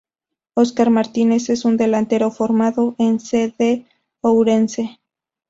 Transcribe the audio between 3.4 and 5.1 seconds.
D. Ourense.